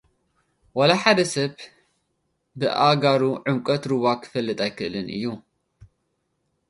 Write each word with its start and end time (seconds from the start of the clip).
ዋላ 0.77 0.91
ሓደ 1.01 1.19
ሰብ 1.33 1.53
ብኣእጋሩ 2.59 3.21
ዕምቆት 3.49 3.83
ሩባ 3.91 4.03
ኽፈልጥ 4.21 4.59
ኣይኽእልን 4.65 5.07
እዩ። 5.15 5.25